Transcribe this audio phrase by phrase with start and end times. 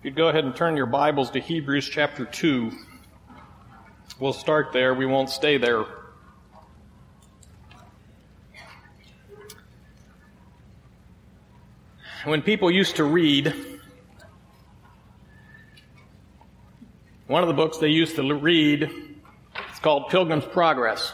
[0.00, 2.72] If you'd go ahead and turn your Bibles to Hebrews chapter 2.
[4.18, 4.94] We'll start there.
[4.94, 5.84] We won't stay there.
[12.24, 13.54] When people used to read,
[17.26, 21.12] one of the books they used to read is called Pilgrim's Progress.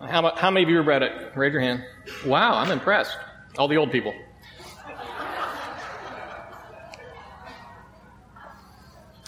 [0.00, 1.32] How, how many of you have read it?
[1.34, 1.82] Raise your hand.
[2.26, 3.16] Wow, I'm impressed.
[3.56, 4.12] All the old people.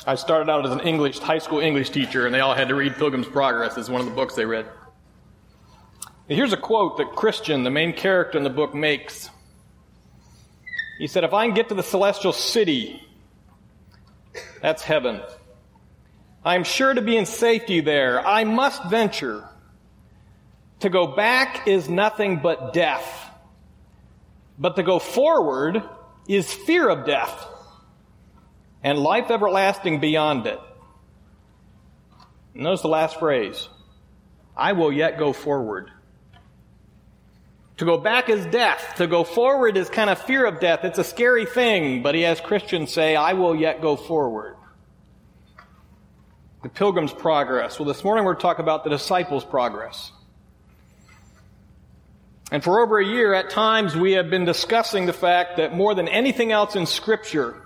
[0.09, 2.75] I started out as an English, high school English teacher, and they all had to
[2.75, 4.65] read Pilgrim's Progress as one of the books they read.
[6.29, 9.29] here's a quote that Christian, the main character in the book, makes.
[10.97, 13.07] He said, If I can get to the celestial city,
[14.63, 15.21] that's heaven.
[16.43, 18.27] I'm sure to be in safety there.
[18.27, 19.47] I must venture.
[20.81, 23.31] To go back is nothing but death.
[24.59, 25.83] But to go forward
[26.27, 27.47] is fear of death
[28.83, 30.61] and life everlasting beyond it.
[32.55, 33.69] And notice the last phrase
[34.57, 35.91] I will yet go forward.
[37.79, 38.95] To go back is death.
[38.97, 40.85] To go forward is kind of fear of death.
[40.85, 44.57] It's a scary thing, but he has Christians say, I will yet go forward.
[46.65, 47.79] The pilgrim's progress.
[47.79, 50.11] Well, this morning we're talking about the disciples' progress.
[52.51, 55.95] And for over a year, at times, we have been discussing the fact that more
[55.95, 57.63] than anything else in Scripture,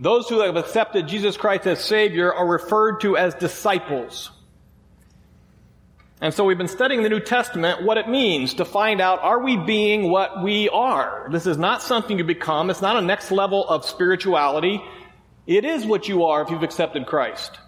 [0.00, 4.30] those who have accepted Jesus Christ as Savior are referred to as disciples.
[6.22, 9.42] And so we've been studying the New Testament, what it means to find out, are
[9.42, 11.28] we being what we are?
[11.30, 12.70] This is not something you become.
[12.70, 14.82] It's not a next level of spirituality.
[15.46, 17.58] It is what you are if you've accepted Christ.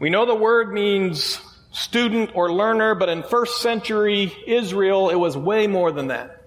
[0.00, 1.40] We know the word means
[1.72, 6.39] student or learner, but in first century Israel, it was way more than that.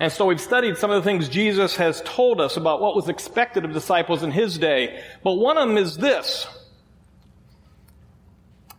[0.00, 3.08] And so we've studied some of the things Jesus has told us about what was
[3.08, 5.02] expected of disciples in his day.
[5.22, 6.48] But one of them is this.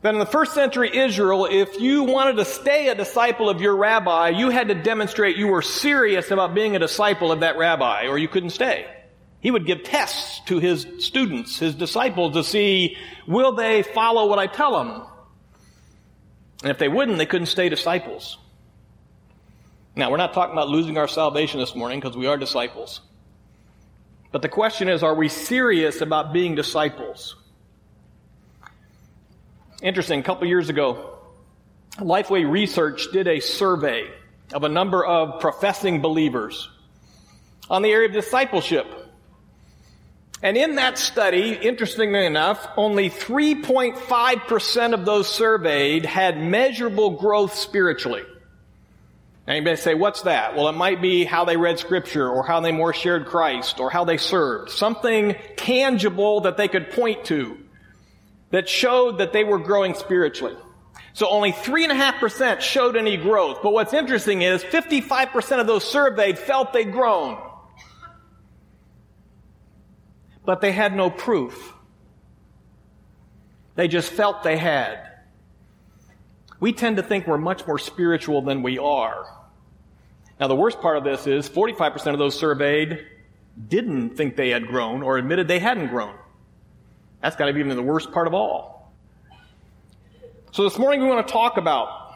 [0.02, 3.76] That in the first century Israel, if you wanted to stay a disciple of your
[3.76, 8.08] rabbi, you had to demonstrate you were serious about being a disciple of that rabbi,
[8.08, 8.86] or you couldn't stay.
[9.40, 14.38] He would give tests to his students, his disciples, to see, will they follow what
[14.38, 15.04] I tell them?
[16.62, 18.38] And if they wouldn't, they couldn't stay disciples.
[19.98, 23.00] Now, we're not talking about losing our salvation this morning because we are disciples.
[24.32, 27.38] But the question is, are we serious about being disciples?
[29.82, 31.20] Interesting, a couple years ago,
[31.98, 34.12] Lifeway Research did a survey
[34.54, 36.70] of a number of professing believers
[37.70, 38.86] on the area of discipleship.
[40.44, 48.24] And in that study, interestingly enough, only 3.5% of those surveyed had measurable growth spiritually.
[49.48, 50.56] And you may say, what's that?
[50.56, 53.92] Well, it might be how they read scripture or how they more shared Christ or
[53.92, 54.72] how they served.
[54.72, 57.58] Something tangible that they could point to
[58.50, 60.58] that showed that they were growing spiritually.
[61.14, 63.60] So only 3.5% showed any growth.
[63.62, 67.38] But what's interesting is 55% of those surveyed felt they'd grown.
[70.44, 71.74] But they had no proof.
[73.76, 75.15] They just felt they had.
[76.60, 79.26] We tend to think we're much more spiritual than we are.
[80.40, 83.06] Now, the worst part of this is 45% of those surveyed
[83.68, 86.16] didn't think they had grown or admitted they hadn't grown.
[87.22, 88.94] That's got to be even the worst part of all.
[90.52, 92.14] So this morning we want to talk about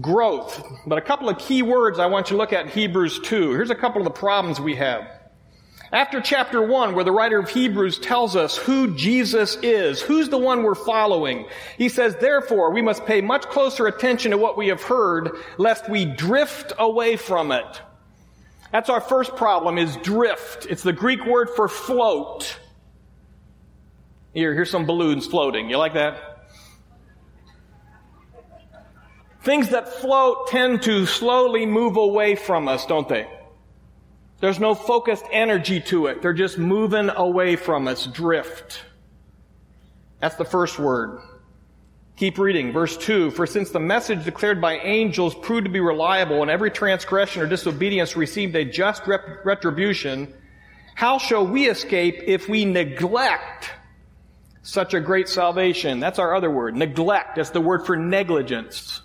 [0.00, 3.20] growth, but a couple of key words I want you to look at in Hebrews
[3.20, 3.52] 2.
[3.52, 5.19] Here's a couple of the problems we have.
[5.92, 10.38] After chapter 1, where the writer of Hebrews tells us who Jesus is, who's the
[10.38, 11.46] one we're following,
[11.78, 15.88] he says, therefore, we must pay much closer attention to what we have heard, lest
[15.88, 17.82] we drift away from it.
[18.70, 20.66] That's our first problem, is drift.
[20.70, 22.56] It's the Greek word for float.
[24.32, 25.68] Here, here's some balloons floating.
[25.68, 26.46] You like that?
[29.42, 33.26] Things that float tend to slowly move away from us, don't they?
[34.40, 36.22] There's no focused energy to it.
[36.22, 38.82] They're just moving away from us, drift.
[40.20, 41.20] That's the first word.
[42.16, 42.72] Keep reading.
[42.72, 46.70] Verse 2 For since the message declared by angels proved to be reliable, and every
[46.70, 50.32] transgression or disobedience received a just rep- retribution,
[50.94, 53.70] how shall we escape if we neglect
[54.62, 56.00] such a great salvation?
[56.00, 56.76] That's our other word.
[56.76, 57.36] Neglect.
[57.36, 59.00] That's the word for negligence.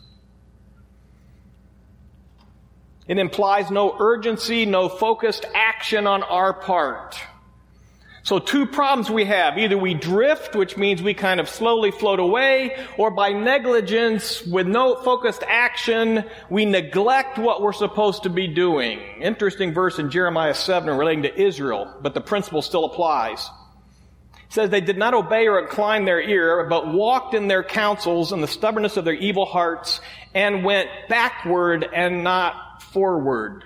[3.08, 7.20] It implies no urgency, no focused action on our part.
[8.26, 9.60] So two problems we have.
[9.60, 14.66] Either we drift, which means we kind of slowly float away, or by negligence, with
[14.66, 19.00] no focused action, we neglect what we're supposed to be doing.
[19.22, 23.48] Interesting verse in Jeremiah 7 relating to Israel, but the principle still applies.
[24.48, 28.32] It says they did not obey or incline their ear, but walked in their counsels
[28.32, 30.02] and the stubbornness of their evil hearts,
[30.34, 33.66] and went backward and not forward.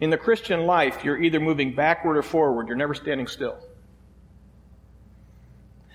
[0.00, 2.68] In the Christian life, you're either moving backward or forward.
[2.68, 3.58] You're never standing still.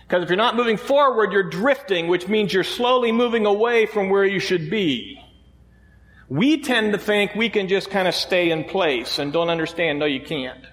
[0.07, 4.09] Because if you're not moving forward, you're drifting, which means you're slowly moving away from
[4.09, 5.19] where you should be.
[6.29, 9.97] We tend to think we can just kind of stay in place and don't understand,
[9.97, 10.63] no, you can't.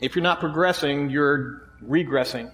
[0.00, 2.50] If you're not progressing, you're regressing.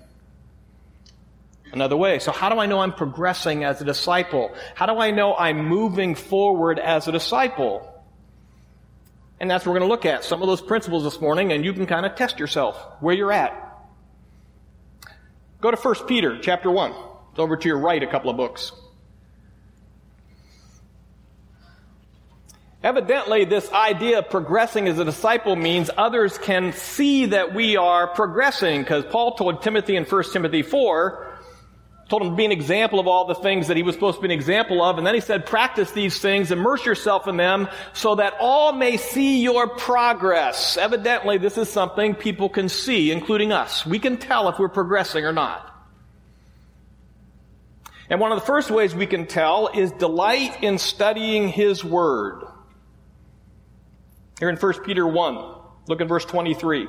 [1.73, 2.19] Another way.
[2.19, 4.55] So how do I know I'm progressing as a disciple?
[4.75, 7.94] How do I know I'm moving forward as a disciple?
[9.38, 10.25] And that's what we're going to look at.
[10.25, 13.32] Some of those principles this morning, and you can kind of test yourself where you're
[13.32, 13.65] at.
[15.61, 16.93] Go to 1 Peter chapter 1.
[17.31, 18.73] It's over to your right a couple of books.
[22.82, 28.06] Evidently, this idea of progressing as a disciple means others can see that we are
[28.06, 31.28] progressing, because Paul told Timothy in 1 Timothy 4
[32.08, 34.22] told him to be an example of all the things that he was supposed to
[34.22, 34.96] be an example of.
[34.96, 38.96] And then he said, practice these things, immerse yourself in them so that all may
[38.96, 40.78] see your progress.
[40.78, 43.84] Evidently, this is something people can see, including us.
[43.84, 45.66] We can tell if we're progressing or not.
[48.10, 52.43] And one of the first ways we can tell is delight in studying his word.
[54.38, 55.55] Here in 1 Peter 1,
[55.88, 56.88] look at verse 23.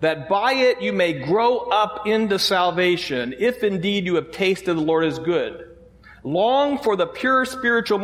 [0.00, 4.80] that by it you may grow up into salvation, if indeed you have tasted the
[4.80, 5.76] Lord is good.
[6.22, 7.98] Long for the pure spiritual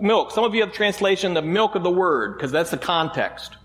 [0.00, 0.32] milk.
[0.32, 3.56] Some of you have translation, the milk of the word, because that's the context.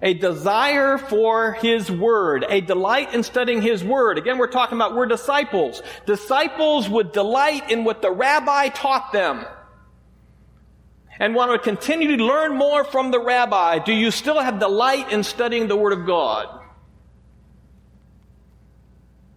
[0.00, 4.18] A desire for His Word, a delight in studying His Word.
[4.18, 5.80] Again, we're talking about we're disciples.
[6.06, 9.44] Disciples would delight in what the rabbi taught them
[11.18, 15.12] and want to continue to learn more from the rabbi, do you still have delight
[15.12, 16.60] in studying the Word of God?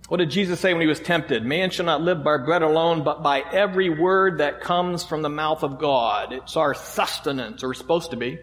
[0.08, 1.44] What did Jesus say when he was tempted?
[1.44, 5.30] Man shall not live by bread alone, but by every word that comes from the
[5.30, 6.32] mouth of God.
[6.32, 8.38] It's our sustenance, or supposed to be.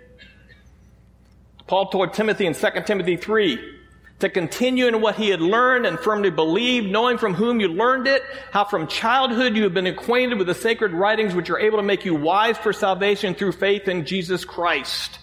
[1.69, 3.82] Paul told Timothy in 2 Timothy 3,
[4.23, 8.09] to continue in what he had learned and firmly believed, knowing from whom you learned
[8.09, 11.79] it, how from childhood you have been acquainted with the sacred writings which are able
[11.79, 15.19] to make you wise for salvation through faith in Jesus Christ.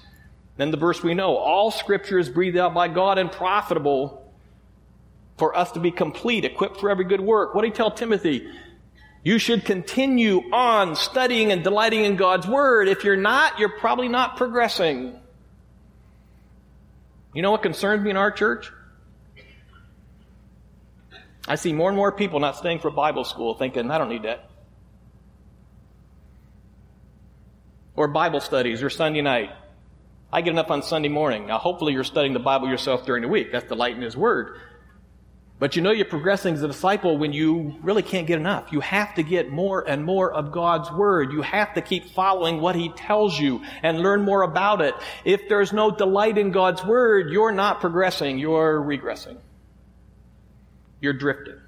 [0.57, 4.31] Then the verse we know, all scripture is breathed out by God and profitable
[5.38, 7.56] for us to be complete, equipped for every good work.
[7.56, 8.51] What did he tell Timothy?
[9.24, 12.90] You should continue on studying and delighting in God's Word.
[12.90, 15.19] If you're not, you're probably not progressing.
[17.34, 18.74] You know what concerns me in our church?
[21.50, 24.22] I see more and more people not staying for Bible school thinking, I don't need
[24.22, 24.48] that.
[27.96, 29.50] Or Bible studies or Sunday night.
[30.32, 31.48] I get enough on Sunday morning.
[31.48, 33.51] Now, hopefully, you're studying the Bible yourself during the week.
[33.51, 34.60] That's the light in His Word.
[35.58, 38.72] But you know you're progressing as a disciple when you really can't get enough.
[38.72, 41.34] You have to get more and more of God's Word.
[41.34, 44.94] You have to keep following what He tells you and learn more about it.
[45.25, 49.39] If there's no delight in God's Word, you're not progressing, you're regressing
[51.01, 51.60] you're drifting.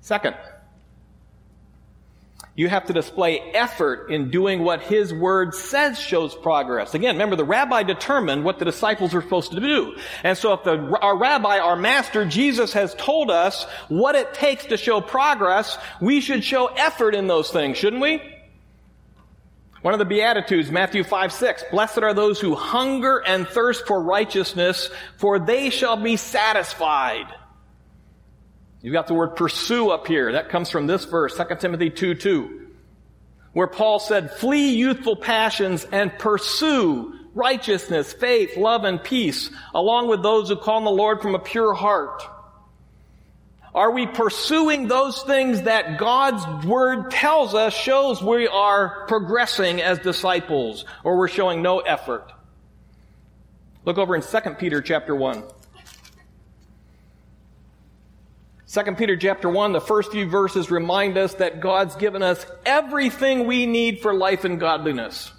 [0.00, 0.36] Second,
[2.54, 6.94] you have to display effort in doing what his word says shows progress.
[6.94, 9.96] Again, remember the rabbi determined what the disciples were supposed to do.
[10.22, 14.64] And so if the, our rabbi, our master, Jesus has told us what it takes
[14.66, 18.22] to show progress, we should show effort in those things, shouldn't we?
[19.86, 21.64] One of the Beatitudes, Matthew 5, 6.
[21.70, 27.32] Blessed are those who hunger and thirst for righteousness, for they shall be satisfied.
[28.82, 30.32] You've got the word pursue up here.
[30.32, 32.66] That comes from this verse, 2 Timothy 2, 2.
[33.52, 40.20] Where Paul said, flee youthful passions and pursue righteousness, faith, love, and peace, along with
[40.20, 42.24] those who call on the Lord from a pure heart.
[43.76, 49.98] Are we pursuing those things that God's Word tells us shows we are progressing as
[49.98, 52.32] disciples, or we're showing no effort?
[53.84, 55.44] Look over in 2 Peter chapter 1.
[58.66, 63.46] 2 Peter chapter 1, the first few verses remind us that God's given us everything
[63.46, 65.32] we need for life and godliness.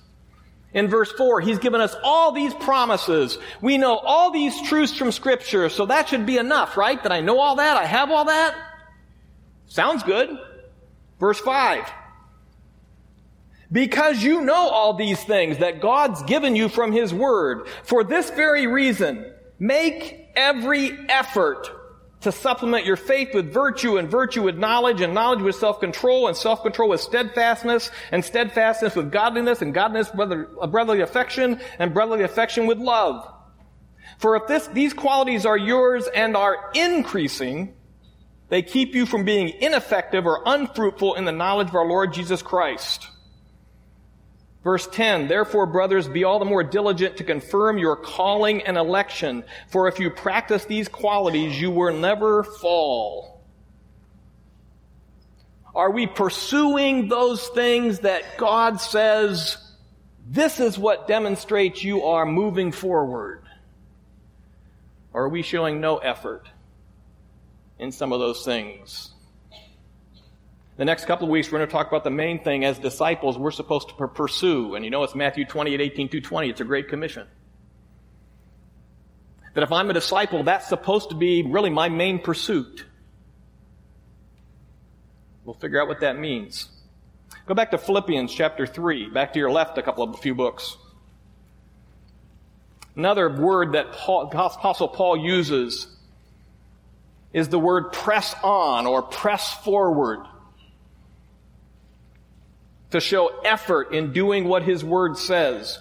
[0.74, 3.38] In verse 4, He's given us all these promises.
[3.62, 7.01] We know all these truths from Scripture, so that should be enough, right?
[7.01, 7.77] That I know all that?
[7.77, 8.55] I have all that?
[9.67, 10.38] Sounds good.
[11.19, 11.83] Verse 5.
[13.71, 18.29] Because you know all these things that God's given you from His Word, for this
[18.29, 21.69] very reason, make every effort
[22.21, 26.36] to supplement your faith with virtue and virtue with knowledge and knowledge with self-control and
[26.36, 32.24] self-control with steadfastness and steadfastness with godliness and godliness with uh, brotherly affection and brotherly
[32.24, 33.31] affection with love.
[34.17, 37.75] For if this, these qualities are yours and are increasing,
[38.50, 42.41] they keep you from being ineffective or unfruitful in the knowledge of our Lord Jesus
[42.41, 43.07] Christ.
[44.67, 49.45] Verse 10, therefore, brothers, be all the more diligent to confirm your calling and election,
[49.69, 53.45] for if you practice these qualities, you will never fall.
[55.74, 59.55] Are we pursuing those things that God says,
[60.27, 63.43] this is what demonstrates you are moving forward?
[65.13, 66.45] Or are we showing no effort
[67.79, 69.13] in some of those things?
[70.77, 73.36] The next couple of weeks, we're going to talk about the main thing as disciples
[73.36, 74.75] we're supposed to pursue.
[74.75, 76.50] And you know, it's Matthew 28, 18 to 20.
[76.50, 77.27] It's a great commission.
[79.55, 82.86] That if I'm a disciple, that's supposed to be really my main pursuit.
[85.46, 86.69] We'll figure out what that means.
[87.48, 90.36] Go back to Philippians chapter 3, back to your left, a couple of a few
[90.36, 90.77] books.
[92.96, 95.88] Another word that Paul, Apostle Paul uses
[97.34, 100.27] is the word press on or press forward
[102.91, 105.79] to show effort in doing what his word says.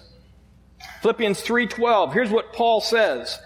[1.01, 2.13] Philippians 3:12.
[2.13, 3.39] Here's what Paul says.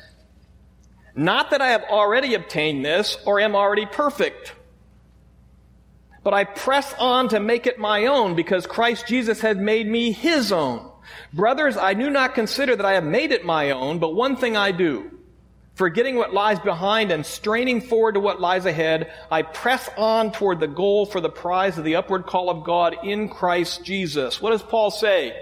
[1.15, 4.53] Not that I have already obtained this or am already perfect,
[6.23, 10.11] but I press on to make it my own because Christ Jesus has made me
[10.11, 10.89] his own.
[11.33, 14.55] Brothers, I do not consider that I have made it my own, but one thing
[14.55, 15.11] I do
[15.81, 20.59] Forgetting what lies behind and straining forward to what lies ahead, I press on toward
[20.59, 24.39] the goal for the prize of the upward call of God in Christ Jesus.
[24.39, 25.35] What does Paul say?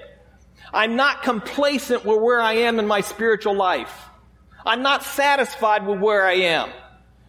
[0.72, 3.94] I'm not complacent with where I am in my spiritual life.
[4.66, 6.70] I'm not satisfied with where I am.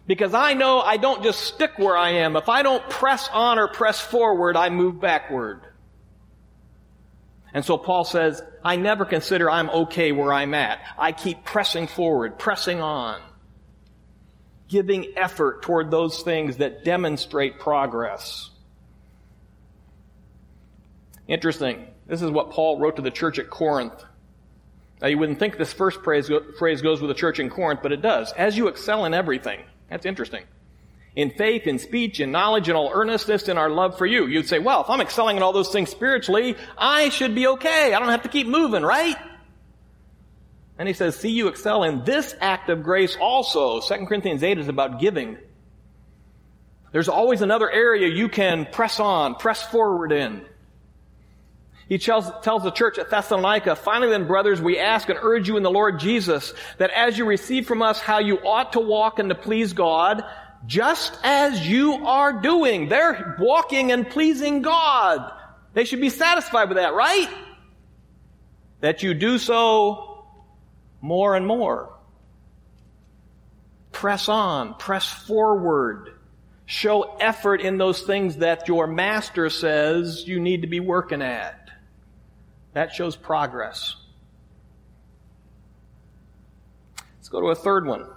[0.07, 2.37] Because I know I don't just stick where I am.
[2.37, 5.59] If I don't press on or press forward, I move backward.
[7.53, 10.79] And so Paul says, I never consider I'm okay where I'm at.
[10.97, 13.21] I keep pressing forward, pressing on,
[14.67, 18.49] giving effort toward those things that demonstrate progress.
[21.27, 21.87] Interesting.
[22.07, 24.03] This is what Paul wrote to the church at Corinth.
[25.01, 28.01] Now, you wouldn't think this first phrase, goes with the church in Corinth, but it
[28.01, 28.31] does.
[28.33, 29.61] As you excel in everything.
[29.89, 30.43] That's interesting
[31.15, 34.27] in faith, in speech, in knowledge, in all earnestness, in our love for you.
[34.27, 37.93] You'd say, well, if I'm excelling in all those things spiritually, I should be okay.
[37.93, 39.17] I don't have to keep moving, right?
[40.77, 43.81] And he says, see you excel in this act of grace also.
[43.81, 45.37] 2 Corinthians 8 is about giving.
[46.91, 50.45] There's always another area you can press on, press forward in.
[51.87, 55.57] He tells, tells the church at Thessalonica, finally then, brothers, we ask and urge you
[55.57, 59.19] in the Lord Jesus that as you receive from us how you ought to walk
[59.19, 60.23] and to please God,
[60.65, 62.89] just as you are doing.
[62.89, 65.31] They're walking and pleasing God.
[65.73, 67.29] They should be satisfied with that, right?
[68.81, 70.25] That you do so
[71.01, 71.93] more and more.
[73.91, 76.13] Press on, press forward.
[76.65, 81.69] Show effort in those things that your master says you need to be working at.
[82.73, 83.95] That shows progress.
[87.17, 88.07] Let's go to a third one.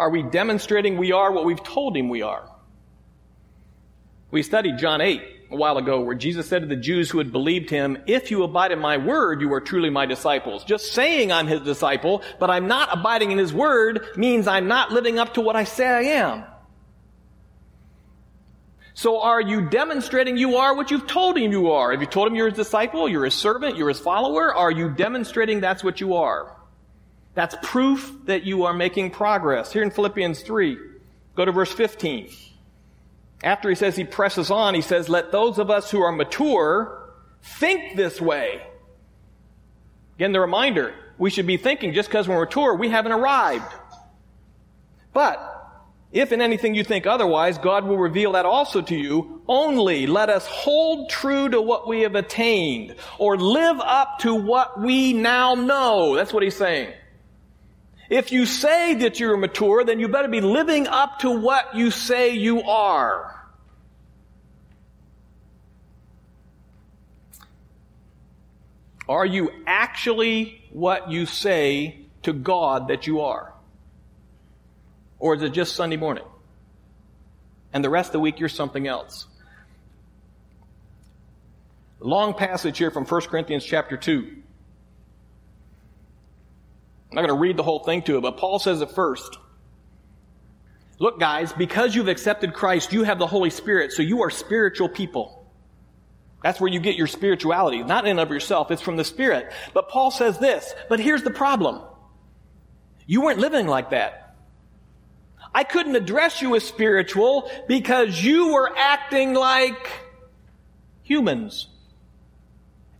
[0.00, 2.48] Are we demonstrating we are what we've told him we are?
[4.30, 7.30] We studied John 8 a while ago where Jesus said to the Jews who had
[7.30, 10.64] believed him, if you abide in my word, you are truly my disciples.
[10.64, 14.90] Just saying I'm his disciple, but I'm not abiding in his word means I'm not
[14.90, 16.44] living up to what I say I am.
[18.94, 21.90] So are you demonstrating you are what you've told him you are?
[21.90, 24.54] Have you told him you're his disciple, you're his servant, you're his follower?
[24.54, 26.56] Are you demonstrating that's what you are?
[27.34, 29.72] That's proof that you are making progress.
[29.72, 30.78] Here in Philippians 3,
[31.36, 32.30] go to verse 15.
[33.42, 37.10] After he says he presses on, he says, Let those of us who are mature
[37.42, 38.62] think this way.
[40.16, 43.72] Again, the reminder we should be thinking just because we're mature, we haven't arrived.
[45.12, 45.46] But
[46.12, 49.42] If in anything you think otherwise, God will reveal that also to you.
[49.46, 54.80] Only let us hold true to what we have attained or live up to what
[54.80, 56.16] we now know.
[56.16, 56.92] That's what he's saying.
[58.10, 61.92] If you say that you're mature, then you better be living up to what you
[61.92, 63.36] say you are.
[69.08, 73.52] Are you actually what you say to God that you are?
[75.20, 76.24] Or is it just Sunday morning?
[77.72, 79.26] And the rest of the week you're something else.
[82.00, 84.39] Long passage here from 1 Corinthians chapter 2.
[87.10, 89.38] I'm not going to read the whole thing to it, but Paul says it first.
[91.00, 94.88] Look, guys, because you've accepted Christ, you have the Holy Spirit, so you are spiritual
[94.88, 95.50] people.
[96.42, 99.50] That's where you get your spirituality, not in of yourself, it's from the Spirit.
[99.74, 101.82] But Paul says this, but here's the problem.
[103.06, 104.36] You weren't living like that.
[105.52, 109.90] I couldn't address you as spiritual because you were acting like
[111.02, 111.66] humans.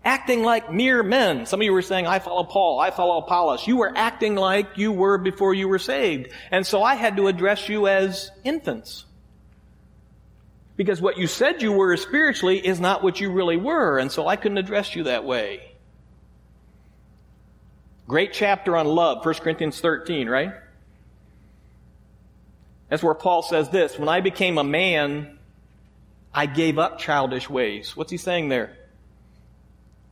[0.05, 1.45] Acting like mere men.
[1.45, 3.67] Some of you were saying, I follow Paul, I follow Apollos.
[3.67, 6.33] You were acting like you were before you were saved.
[6.51, 9.05] And so I had to address you as infants.
[10.77, 14.27] Because what you said you were spiritually is not what you really were, and so
[14.27, 15.73] I couldn't address you that way.
[18.09, 20.55] Great chapter on love, 1 Corinthians 13, right?
[22.89, 25.39] That's where Paul says this When I became a man,
[26.33, 27.95] I gave up childish ways.
[27.95, 28.77] What's he saying there?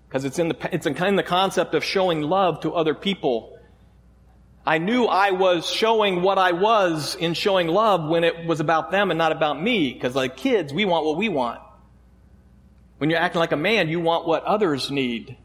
[0.09, 2.95] Because it's in the, it's in kind of the concept of showing love to other
[2.95, 3.59] people.
[4.65, 8.91] I knew I was showing what I was in showing love when it was about
[8.91, 9.93] them and not about me.
[9.93, 11.61] Because like kids, we want what we want.
[12.99, 15.37] When you're acting like a man, you want what others need.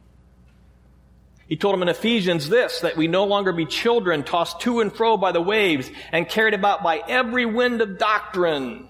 [1.47, 4.91] He told them in Ephesians this, that we no longer be children tossed to and
[4.91, 8.89] fro by the waves and carried about by every wind of doctrine.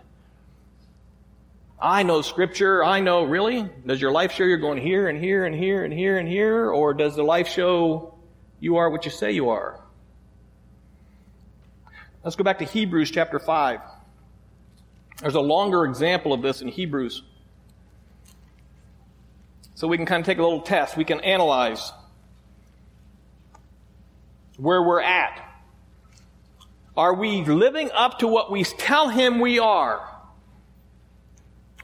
[1.84, 2.82] I know scripture.
[2.82, 3.70] I know, really?
[3.86, 6.72] Does your life show you're going here and here and here and here and here?
[6.72, 8.16] Or does the life show
[8.62, 9.82] you are what you say you are?
[12.24, 13.82] Let's go back to Hebrews chapter 5.
[15.20, 17.22] There's a longer example of this in Hebrews.
[19.76, 20.96] So we can kind of take a little test.
[20.96, 21.92] We can analyze
[24.56, 25.38] where we're at.
[26.96, 30.13] Are we living up to what we tell him we are?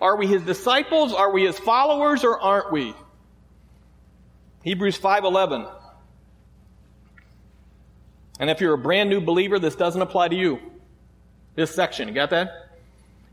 [0.02, 1.14] Are we his disciples?
[1.14, 2.94] Are we his followers or aren't we?
[4.64, 5.68] Hebrews 5:11.
[8.40, 10.60] And if you're a brand new believer, this doesn't apply to you.
[11.56, 12.50] This section, you got that?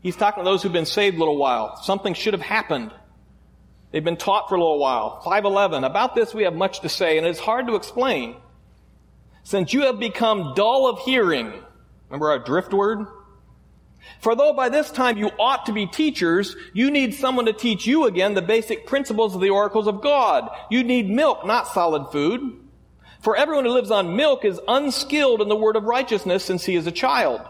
[0.01, 1.77] He's talking to those who've been saved a little while.
[1.77, 2.91] Something should have happened.
[3.91, 5.21] They've been taught for a little while.
[5.21, 5.85] 511.
[5.85, 8.35] About this we have much to say, and it's hard to explain
[9.43, 11.53] since you have become dull of hearing.
[12.09, 13.07] Remember our drift word?
[14.19, 17.85] For though by this time you ought to be teachers, you need someone to teach
[17.85, 20.49] you again the basic principles of the oracles of God.
[20.69, 22.59] You need milk, not solid food.
[23.19, 26.75] For everyone who lives on milk is unskilled in the word of righteousness since he
[26.75, 27.41] is a child.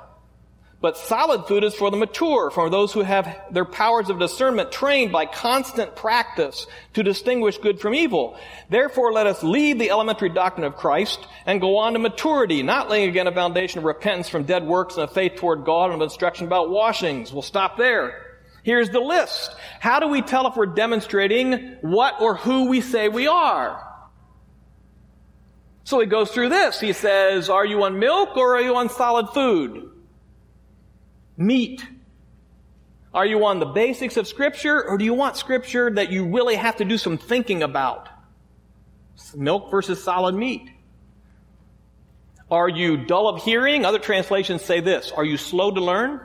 [0.80, 4.72] But solid food is for the mature, for those who have their powers of discernment
[4.72, 8.38] trained by constant practice to distinguish good from evil.
[8.70, 12.92] Therefore, let us leave the elementary doctrine of Christ and go on to maturity, not
[12.92, 15.96] laying again a foundation of repentance from dead works and of faith toward God and
[15.96, 17.34] of instruction about washings.
[17.34, 18.38] We'll stop there.
[18.62, 19.56] Here's the list.
[19.80, 23.84] How do we tell if we're demonstrating what or who we say we are?
[25.86, 26.80] So he goes through this.
[26.80, 29.94] He says, are you on milk or are you on solid food?
[31.38, 31.86] Meat?
[33.14, 36.56] Are you on the basics of Scripture, or do you want Scripture that you really
[36.56, 38.10] have to do some thinking about?
[39.36, 40.70] Milk versus solid meat.
[42.50, 43.86] Are you dull of hearing?
[43.86, 45.12] Other translations say this.
[45.12, 46.22] Are you slow to learn?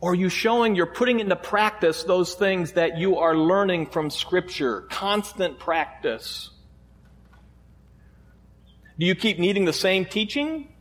[0.00, 4.10] Or are you showing you're putting into practice those things that you are learning from
[4.10, 4.82] Scripture?
[4.82, 6.50] Constant practice.
[8.98, 10.72] Do you keep needing the same teaching?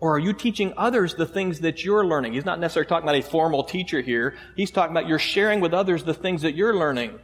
[0.00, 2.34] Or are you teaching others the things that you're learning?
[2.34, 4.36] He's not necessarily talking about a formal teacher here.
[4.56, 7.18] He's talking about you're sharing with others the things that you're learning.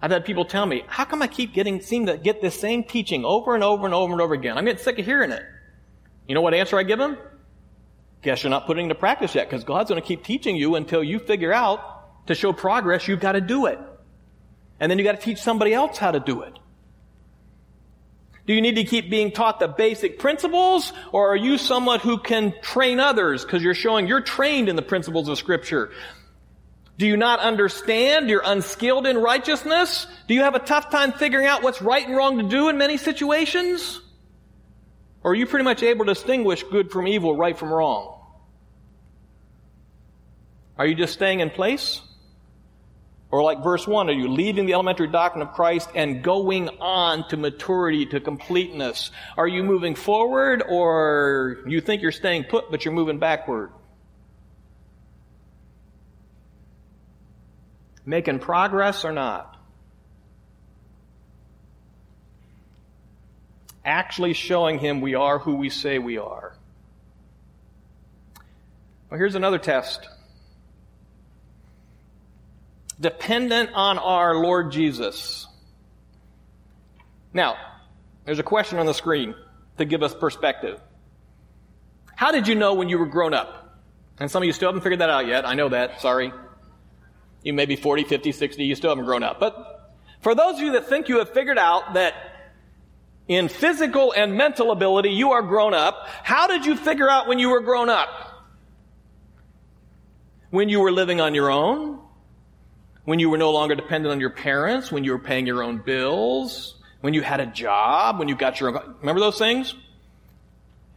[0.00, 2.84] I've had people tell me, how come I keep getting, seem to get this same
[2.84, 4.58] teaching over and over and over and over again?
[4.58, 5.42] I'm getting sick of hearing it.
[6.26, 7.16] You know what answer I give them?
[8.22, 10.74] Guess you're not putting it into practice yet because God's going to keep teaching you
[10.74, 13.78] until you figure out to show progress, you've got to do it.
[14.80, 16.58] And then you got to teach somebody else how to do it.
[18.46, 22.18] Do you need to keep being taught the basic principles, or are you someone who
[22.18, 25.90] can train others because you're showing you're trained in the principles of Scripture?
[26.96, 28.30] Do you not understand?
[28.30, 30.06] You're unskilled in righteousness?
[30.28, 32.78] Do you have a tough time figuring out what's right and wrong to do in
[32.78, 34.00] many situations?
[35.22, 38.14] Or are you pretty much able to distinguish good from evil, right from wrong?
[40.78, 42.00] Are you just staying in place?
[43.30, 47.28] Or like verse 1, are you leaving the elementary doctrine of Christ and going on
[47.28, 49.10] to maturity, to completeness?
[49.36, 53.72] Are you moving forward or you think you're staying put but you're moving backward?
[58.04, 59.56] Making progress or not?
[63.84, 66.56] Actually showing him we are who we say we are.
[69.10, 70.08] Well, here's another test
[73.00, 75.46] dependent on our Lord Jesus.
[77.32, 77.56] Now,
[78.24, 79.34] there's a question on the screen
[79.78, 80.80] to give us perspective.
[82.14, 83.78] How did you know when you were grown up?
[84.18, 85.46] And some of you still haven't figured that out yet.
[85.46, 86.00] I know that.
[86.00, 86.32] Sorry.
[87.42, 88.64] You may be 40, 50, 60.
[88.64, 89.38] You still haven't grown up.
[89.38, 92.14] But for those of you that think you have figured out that
[93.28, 97.38] in physical and mental ability you are grown up, how did you figure out when
[97.38, 98.08] you were grown up?
[100.50, 102.00] When you were living on your own?
[103.06, 105.78] When you were no longer dependent on your parents, when you were paying your own
[105.78, 109.74] bills, when you had a job, when you got your own, remember those things?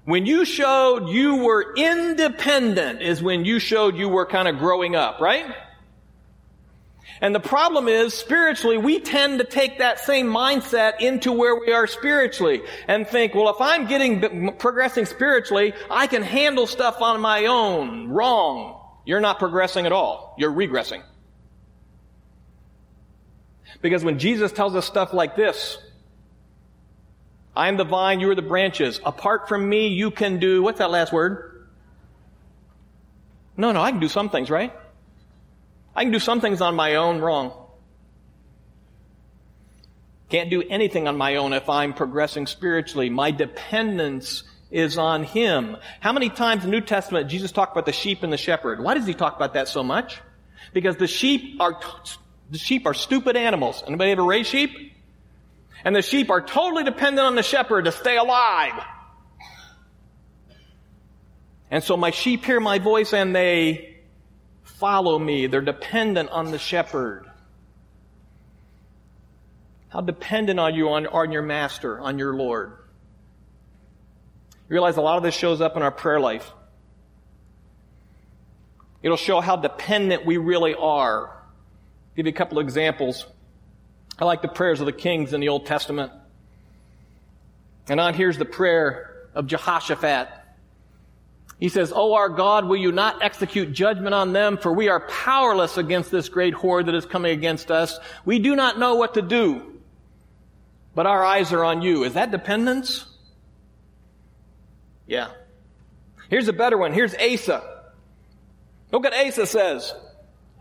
[0.06, 4.96] When you showed you were independent is when you showed you were kind of growing
[4.96, 5.46] up, right?
[7.22, 11.74] And the problem is, spiritually, we tend to take that same mindset into where we
[11.74, 17.22] are spiritually and think, well, if I'm getting, progressing spiritually, I can handle stuff on
[17.22, 18.10] my own.
[18.10, 18.82] Wrong.
[19.06, 20.34] You're not progressing at all.
[20.40, 21.04] You're regressing.
[23.82, 25.78] Because when Jesus tells us stuff like this,
[27.56, 29.00] I am the vine, you are the branches.
[29.06, 31.68] Apart from me, you can do, what's that last word?
[33.58, 34.74] No, no, I can do some things, right?
[35.96, 37.54] I can do some things on my own wrong.
[40.30, 43.10] Can't do anything on my own if I'm progressing spiritually.
[43.10, 45.76] My dependence is on Him.
[46.00, 48.82] How many times in the New Testament Jesus talked about the sheep and the shepherd?
[48.82, 50.22] Why does He talk about that so much?
[50.72, 51.80] Because the sheep are
[52.52, 53.84] the sheep are stupid animals.
[53.86, 54.72] Anybody ever raise sheep?
[55.84, 58.84] And the sheep are totally dependent on the shepherd to stay alive.
[61.72, 63.98] And so my sheep hear my voice and they
[64.64, 65.48] follow me.
[65.48, 67.30] They're dependent on the shepherd.
[69.90, 72.72] How dependent are you on, on your master, on your Lord?
[74.52, 76.52] You realize a lot of this shows up in our prayer life.
[79.02, 81.39] It'll show how dependent we really are
[82.20, 83.26] give you a couple of examples.
[84.20, 86.12] I like the prayers of the kings in the Old Testament.
[87.88, 90.28] And on here's the prayer of Jehoshaphat.
[91.62, 94.58] He says, O our God, will you not execute judgment on them?
[94.58, 97.98] For we are powerless against this great horde that is coming against us.
[98.26, 99.80] We do not know what to do,
[100.94, 102.04] but our eyes are on you.
[102.04, 103.06] Is that dependence?
[105.08, 105.30] Yeah.
[106.30, 106.92] Here's a better one.
[106.92, 107.64] Here's Asa.
[108.92, 109.94] Look what Asa says.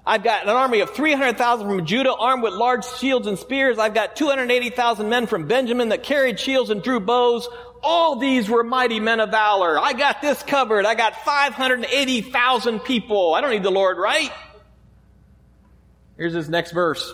[0.09, 3.79] I've got an army of 300,000 from Judah armed with large shields and spears.
[3.79, 7.47] I've got 280,000 men from Benjamin that carried shields and drew bows.
[7.83, 9.79] All these were mighty men of valor.
[9.79, 10.87] I got this covered.
[10.87, 13.35] I got 580,000 people.
[13.35, 14.33] I don't need the Lord, right?
[16.17, 17.13] Here's his next verse.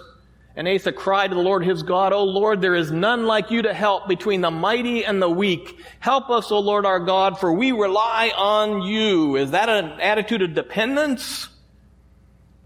[0.54, 3.62] And Asa cried to the Lord his God, O Lord, there is none like you
[3.62, 5.80] to help between the mighty and the weak.
[5.98, 9.34] Help us, O Lord our God, for we rely on you.
[9.34, 11.48] Is that an attitude of dependence?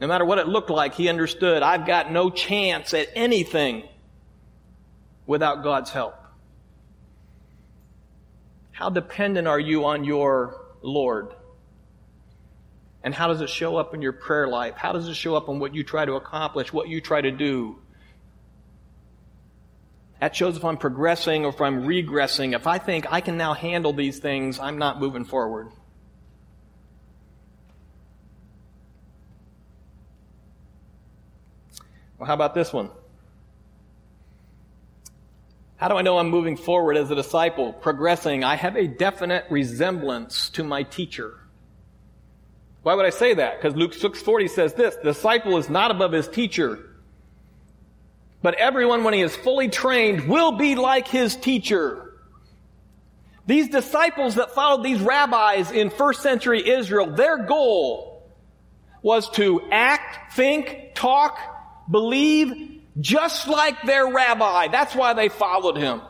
[0.01, 3.89] No matter what it looked like, he understood I've got no chance at anything
[5.27, 6.15] without God's help.
[8.71, 11.35] How dependent are you on your Lord?
[13.03, 14.75] And how does it show up in your prayer life?
[14.77, 17.31] How does it show up in what you try to accomplish, what you try to
[17.31, 17.79] do?
[20.21, 22.55] That shows if I'm progressing or if I'm regressing.
[22.55, 25.71] If I think I can now handle these things, I'm not moving forward.
[32.19, 32.91] Well, how about this one?
[35.77, 38.43] How do I know I'm moving forward as a disciple, progressing?
[38.43, 41.39] I have a definite resemblance to my teacher.
[42.83, 43.61] Why would I say that?
[43.61, 46.85] Because Luke 6:40 says this, the disciple is not above his teacher.
[48.43, 52.05] But everyone when he is fully trained will be like his teacher.
[53.47, 58.31] These disciples that followed these rabbis in first century Israel, their goal
[59.01, 61.39] was to act, think, talk,
[61.91, 64.69] believe just like their rabbi.
[64.69, 66.03] That's why they followed him.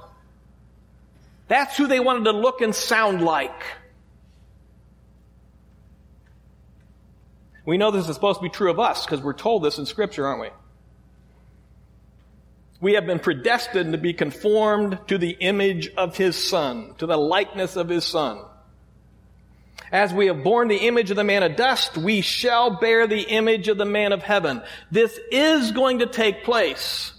[1.48, 3.62] That's who they wanted to look and sound like.
[7.64, 9.84] We know this is supposed to be true of us because we're told this in
[9.84, 10.48] Scripture, aren't we?
[12.80, 17.16] We have been predestined to be conformed to the image of His Son, to the
[17.16, 18.40] likeness of His Son.
[19.90, 23.22] As we have borne the image of the man of dust, we shall bear the
[23.22, 24.62] image of the man of heaven.
[24.90, 27.12] This is going to take place.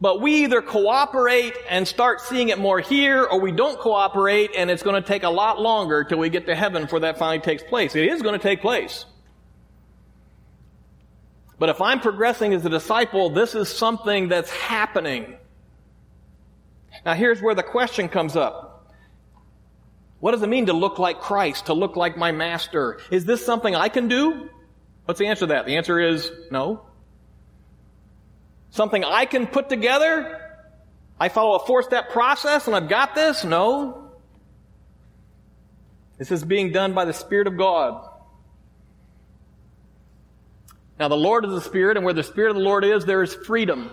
[0.00, 4.68] But we either cooperate and start seeing it more here, or we don't cooperate and
[4.68, 7.38] it's going to take a lot longer till we get to heaven before that finally
[7.38, 7.94] takes place.
[7.94, 9.04] It is going to take place.
[11.58, 15.36] But if I'm progressing as a disciple, this is something that's happening.
[17.06, 18.71] Now here's where the question comes up.
[20.22, 23.00] What does it mean to look like Christ, to look like my master?
[23.10, 24.48] Is this something I can do?
[25.04, 25.66] What's the answer to that?
[25.66, 26.86] The answer is no.
[28.70, 30.40] Something I can put together?
[31.18, 33.42] I follow a four step process and I've got this?
[33.42, 34.12] No.
[36.18, 38.08] This is being done by the Spirit of God.
[41.00, 43.24] Now, the Lord is the Spirit, and where the Spirit of the Lord is, there
[43.24, 43.90] is freedom.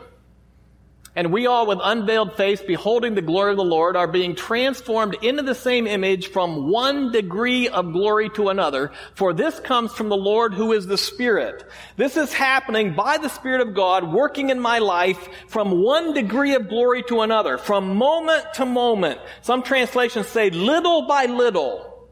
[1.15, 5.17] And we all, with unveiled face, beholding the glory of the Lord, are being transformed
[5.21, 8.91] into the same image from one degree of glory to another.
[9.15, 11.63] For this comes from the Lord who is the Spirit.
[11.97, 16.53] This is happening by the Spirit of God working in my life from one degree
[16.53, 19.19] of glory to another, from moment to moment.
[19.41, 22.07] Some translations say little by little.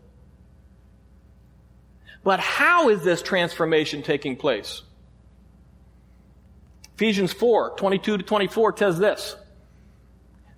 [2.23, 4.81] But how is this transformation taking place?
[6.97, 9.35] Ephesians 4, 22 to 24 says this,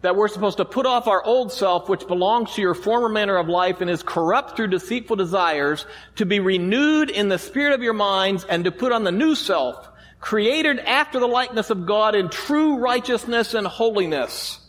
[0.03, 3.35] that we're supposed to put off our old self, which belongs to your former manner
[3.35, 7.83] of life and is corrupt through deceitful desires, to be renewed in the spirit of
[7.83, 9.85] your minds and to put on the new self,
[10.21, 14.65] created after the likeness of God in true righteousness and holiness.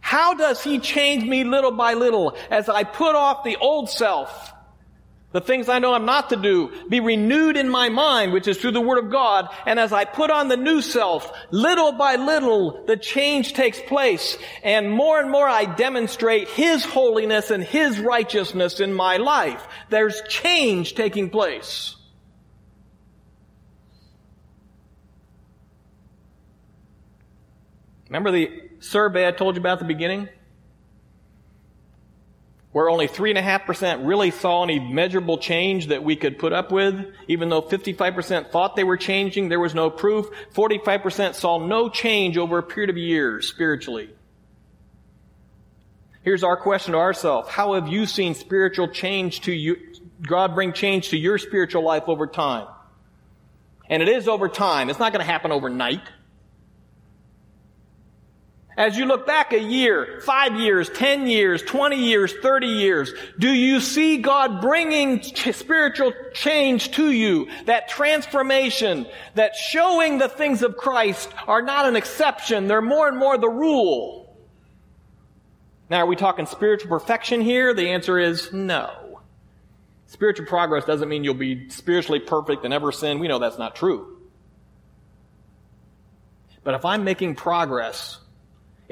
[0.00, 4.51] How does he change me little by little as I put off the old self
[5.32, 8.58] the things I know I'm not to do, be renewed in my mind, which is
[8.58, 9.48] through the Word of God.
[9.66, 14.36] And as I put on the new self, little by little, the change takes place.
[14.62, 19.66] And more and more I demonstrate His holiness and His righteousness in my life.
[19.88, 21.96] There's change taking place.
[28.08, 30.28] Remember the survey I told you about at the beginning?
[32.72, 37.50] Where only 3.5% really saw any measurable change that we could put up with, even
[37.50, 40.26] though 55% thought they were changing, there was no proof.
[40.54, 44.08] 45% saw no change over a period of years spiritually.
[46.22, 47.48] Here's our question to ourselves.
[47.48, 49.76] How have you seen spiritual change to you,
[50.22, 52.68] God bring change to your spiritual life over time?
[53.90, 54.88] And it is over time.
[54.88, 56.00] It's not going to happen overnight.
[58.76, 63.52] As you look back a year, five years, ten years, twenty years, thirty years, do
[63.52, 67.50] you see God bringing ch- spiritual change to you?
[67.66, 73.18] That transformation, that showing the things of Christ are not an exception, they're more and
[73.18, 74.34] more the rule.
[75.90, 77.74] Now, are we talking spiritual perfection here?
[77.74, 79.20] The answer is no.
[80.06, 83.18] Spiritual progress doesn't mean you'll be spiritually perfect and never sin.
[83.18, 84.16] We know that's not true.
[86.64, 88.18] But if I'm making progress,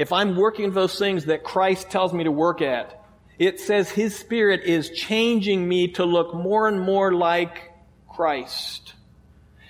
[0.01, 3.05] if I'm working those things that Christ tells me to work at,
[3.39, 7.71] it says His Spirit is changing me to look more and more like
[8.09, 8.95] Christ.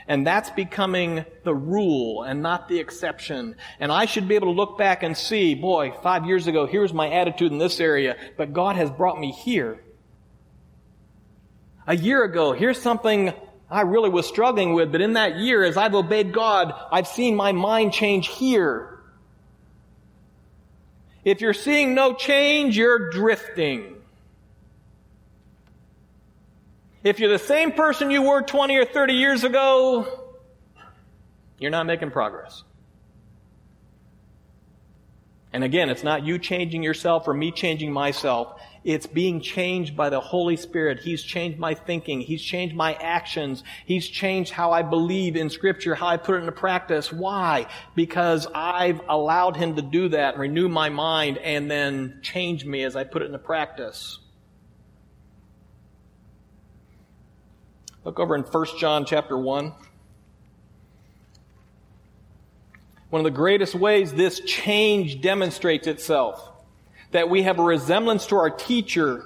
[0.06, 3.56] And that's becoming the rule and not the exception.
[3.80, 6.94] And I should be able to look back and see, boy, five years ago, here's
[6.94, 9.82] my attitude in this area, but God has brought me here.
[11.88, 13.32] A year ago, here's something
[13.68, 17.34] I really was struggling with, but in that year, as I've obeyed God, I've seen
[17.34, 18.99] my mind change here.
[21.24, 23.96] If you're seeing no change, you're drifting.
[27.02, 30.26] If you're the same person you were 20 or 30 years ago,
[31.58, 32.62] you're not making progress.
[35.52, 38.60] And again, it's not you changing yourself or me changing myself.
[38.84, 41.00] It's being changed by the Holy Spirit.
[41.00, 42.20] He's changed my thinking.
[42.20, 43.64] He's changed my actions.
[43.84, 47.12] He's changed how I believe in Scripture, how I put it into practice.
[47.12, 47.66] Why?
[47.96, 52.94] Because I've allowed Him to do that, renew my mind, and then change me as
[52.94, 54.20] I put it into practice.
[58.04, 59.72] Look over in 1 John chapter 1.
[63.10, 66.48] One of the greatest ways this change demonstrates itself
[67.10, 69.24] that we have a resemblance to our teacher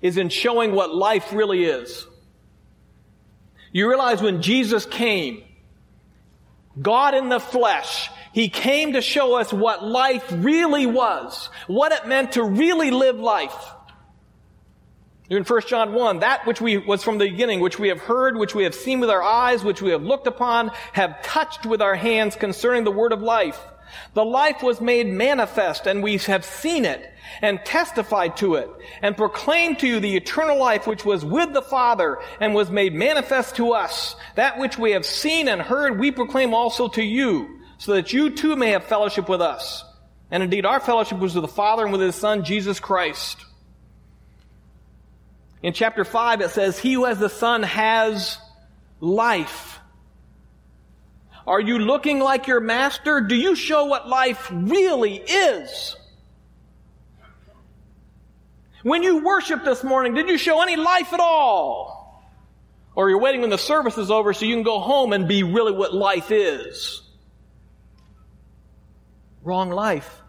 [0.00, 2.06] is in showing what life really is.
[3.70, 5.44] You realize when Jesus came,
[6.80, 12.06] God in the flesh, He came to show us what life really was, what it
[12.06, 13.54] meant to really live life.
[15.32, 18.36] In 1 John 1, that which we was from the beginning, which we have heard,
[18.36, 21.80] which we have seen with our eyes, which we have looked upon, have touched with
[21.80, 23.58] our hands concerning the word of life.
[24.12, 28.68] The life was made manifest and we have seen it and testified to it
[29.00, 32.92] and proclaimed to you the eternal life which was with the Father and was made
[32.92, 34.14] manifest to us.
[34.34, 38.36] That which we have seen and heard we proclaim also to you so that you
[38.36, 39.82] too may have fellowship with us.
[40.30, 43.46] And indeed our fellowship was with the Father and with His Son Jesus Christ.
[45.62, 48.38] In chapter 5 it says, He who has the Son has
[49.00, 49.80] life.
[51.46, 53.20] Are you looking like your master?
[53.20, 55.96] Do you show what life really is?
[58.82, 62.24] When you worship this morning, did you show any life at all?
[62.94, 65.42] Or you're waiting when the service is over so you can go home and be
[65.42, 67.02] really what life is?
[69.42, 70.21] Wrong life.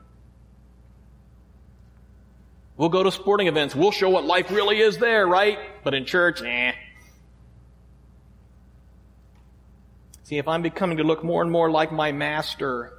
[2.76, 3.76] We'll go to sporting events.
[3.76, 5.60] We'll show what life really is there, right?
[5.84, 6.74] But in church, eh.
[10.24, 12.92] See, if I'm becoming to look more and more like my master,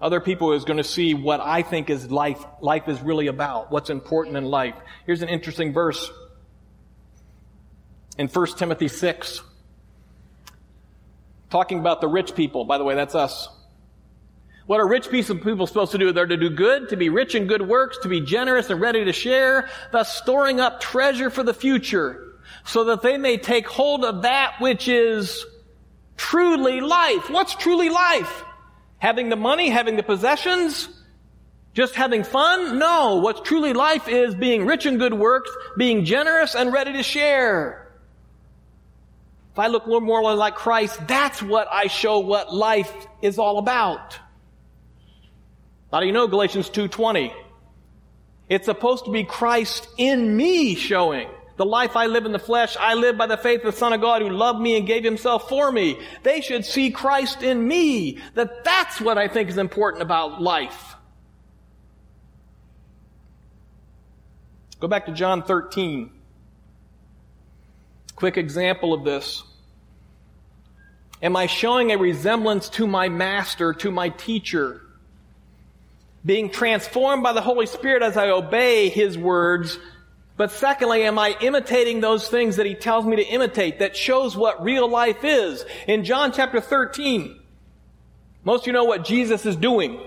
[0.00, 3.72] other people is going to see what I think is life, life is really about,
[3.72, 4.74] what's important in life.
[5.06, 6.10] Here's an interesting verse
[8.18, 9.40] in 1 Timothy 6.
[11.50, 12.64] Talking about the rich people.
[12.64, 13.48] By the way, that's us.
[14.66, 16.10] What are rich people supposed to do?
[16.12, 19.04] They're to do good, to be rich in good works, to be generous and ready
[19.04, 24.04] to share, thus storing up treasure for the future, so that they may take hold
[24.04, 25.44] of that which is
[26.16, 27.28] truly life.
[27.28, 28.42] What's truly life?
[28.98, 30.88] Having the money, having the possessions,
[31.74, 32.78] just having fun?
[32.78, 33.16] No.
[33.16, 37.92] What's truly life is being rich in good works, being generous and ready to share.
[39.52, 44.18] If I look more like Christ, that's what I show what life is all about.
[45.94, 47.32] How do you know Galatians 2.20?
[48.48, 51.28] It's supposed to be Christ in me showing.
[51.56, 53.92] The life I live in the flesh, I live by the faith of the Son
[53.92, 56.00] of God who loved me and gave himself for me.
[56.24, 58.18] They should see Christ in me.
[58.34, 60.96] That that's what I think is important about life.
[64.80, 66.10] Go back to John 13.
[68.16, 69.44] Quick example of this.
[71.22, 74.83] Am I showing a resemblance to my master, to my teacher?
[76.24, 79.78] Being transformed by the Holy Spirit as I obey His words
[80.36, 84.36] but secondly, am I imitating those things that he tells me to imitate that shows
[84.36, 85.64] what real life is?
[85.86, 87.40] In John chapter 13,
[88.42, 90.00] most of you know what Jesus is doing.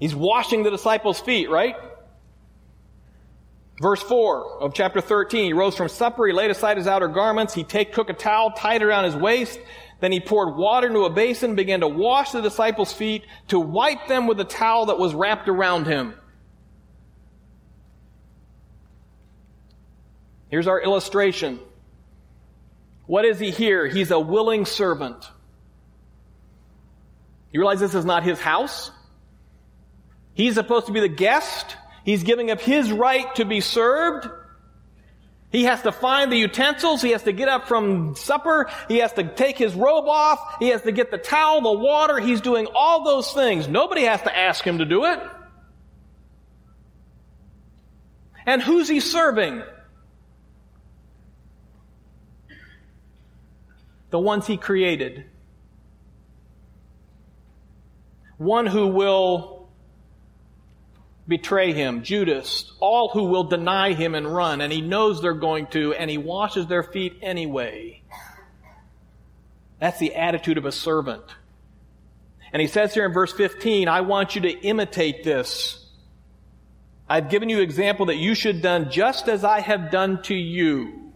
[0.00, 1.76] He's washing the disciples' feet, right?
[3.80, 7.54] Verse 4 of chapter 13, he rose from supper, he laid aside his outer garments,
[7.54, 9.58] he take, took a towel, tied it around his waist,
[10.00, 14.08] then he poured water into a basin, began to wash the disciples' feet, to wipe
[14.08, 16.14] them with the towel that was wrapped around him.
[20.48, 21.60] Here's our illustration.
[23.06, 23.86] What is he here?
[23.86, 25.24] He's a willing servant.
[27.52, 28.90] You realize this is not his house?
[30.32, 31.76] He's supposed to be the guest.
[32.04, 34.28] He's giving up his right to be served.
[35.50, 37.02] He has to find the utensils.
[37.02, 38.70] He has to get up from supper.
[38.88, 40.56] He has to take his robe off.
[40.60, 42.18] He has to get the towel, the water.
[42.18, 43.66] He's doing all those things.
[43.66, 45.20] Nobody has to ask him to do it.
[48.46, 49.62] And who's he serving?
[54.10, 55.24] the ones he created.
[58.38, 59.59] One who will
[61.30, 65.68] betray him, Judas, all who will deny him and run, and he knows they're going
[65.68, 68.02] to, and he washes their feet anyway.
[69.78, 71.24] That's the attitude of a servant.
[72.52, 75.86] And he says here in verse 15, I want you to imitate this.
[77.08, 81.09] I've given you example that you should done just as I have done to you.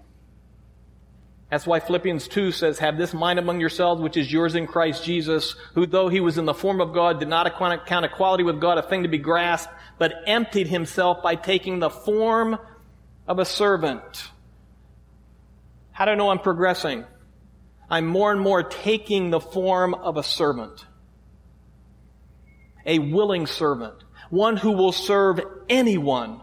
[1.50, 5.04] That's why Philippians 2 says, Have this mind among yourselves, which is yours in Christ
[5.04, 8.60] Jesus, who though he was in the form of God, did not count equality with
[8.60, 12.58] God a thing to be grasped, but emptied himself by taking the form
[13.26, 14.30] of a servant.
[15.92, 17.04] How do I know I'm progressing?
[17.88, 20.84] I'm more and more taking the form of a servant.
[22.86, 23.94] A willing servant.
[24.30, 26.40] One who will serve anyone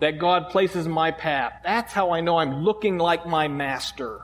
[0.00, 1.60] that God places in my path.
[1.62, 4.20] That's how I know I'm looking like my master.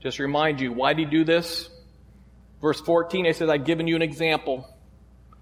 [0.00, 1.68] Just remind you, why did he do this?
[2.60, 4.68] Verse 14, he says, I've given you an example.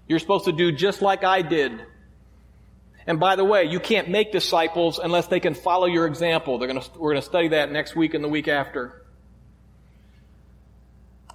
[0.07, 1.83] You're supposed to do just like I did.
[3.07, 6.57] And by the way, you can't make disciples unless they can follow your example.
[6.57, 9.05] They're gonna, we're going to study that next week and the week after.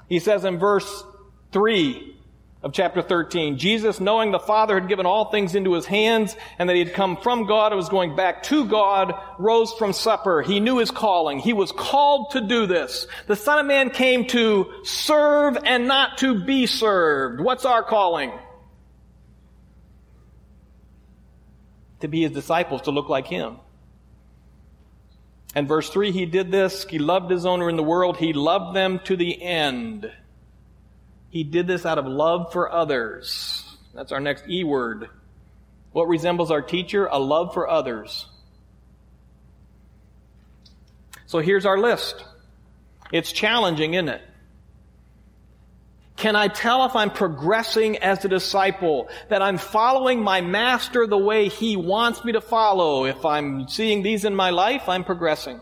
[0.09, 1.05] He says in verse
[1.53, 2.17] 3
[2.63, 3.57] of chapter 13.
[3.57, 6.93] Jesus, knowing the Father had given all things into his hands and that he had
[6.93, 10.43] come from God and was going back to God, rose from supper.
[10.43, 11.39] He knew his calling.
[11.39, 13.07] He was called to do this.
[13.27, 17.41] The Son of Man came to serve and not to be served.
[17.41, 18.33] What's our calling?
[22.01, 23.57] To be his disciples, to look like him.
[25.55, 26.85] And verse 3, he did this.
[26.85, 28.19] He loved his owner in the world.
[28.19, 30.11] He loved them to the end.
[31.31, 33.65] He did this out of love for others.
[33.95, 35.09] That's our next E word.
[35.93, 37.07] What resembles our teacher?
[37.07, 38.27] A love for others.
[41.27, 42.25] So here's our list.
[43.13, 44.23] It's challenging, isn't it?
[46.17, 49.09] Can I tell if I'm progressing as a disciple?
[49.29, 53.07] That I'm following my master the way he wants me to follow?
[53.07, 55.61] If I'm seeing these in my life, I'm progressing.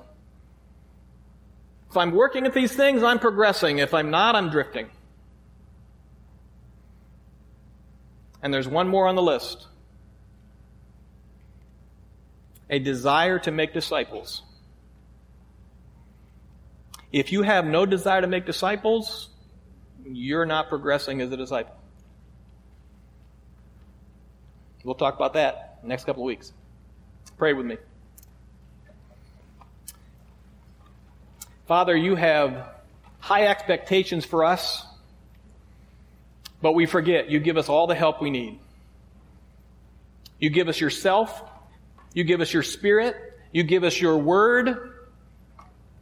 [1.90, 3.78] If I'm working at these things, I'm progressing.
[3.78, 4.88] If I'm not, I'm drifting.
[8.42, 9.66] And there's one more on the list
[12.70, 14.42] a desire to make disciples.
[17.10, 19.30] If you have no desire to make disciples,
[20.04, 21.74] you're not progressing as a disciple.
[24.84, 26.52] We'll talk about that next couple of weeks.
[27.38, 27.78] Pray with me.
[31.66, 32.68] Father, you have
[33.18, 34.86] high expectations for us.
[36.60, 38.58] But we forget you give us all the help we need.
[40.38, 41.42] You give us yourself.
[42.14, 43.16] You give us your spirit.
[43.52, 44.94] You give us your word.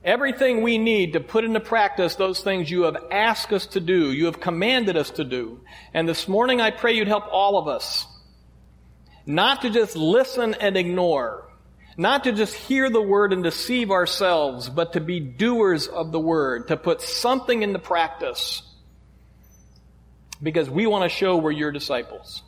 [0.04, 4.12] Everything we need to put into practice those things you have asked us to do,
[4.12, 5.60] you have commanded us to do.
[5.92, 8.06] And this morning I pray you'd help all of us
[9.26, 11.50] not to just listen and ignore,
[11.96, 16.20] not to just hear the word and deceive ourselves, but to be doers of the
[16.20, 18.62] word, to put something into practice
[20.42, 22.42] because we want to show we're your disciples.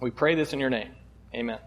[0.00, 0.92] We pray this in your name.
[1.34, 1.58] Amen.